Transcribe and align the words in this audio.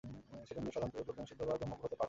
সেজন্য 0.47 0.67
সাধন 0.75 0.89
করেও 0.91 1.07
লোক 1.07 1.15
এখন 1.15 1.27
সিদ্ধ 1.29 1.41
বা 1.47 1.53
ব্রহ্মজ্ঞ 1.59 1.81
হতে 1.83 1.87
পারছে 1.89 1.95
না। 1.97 1.99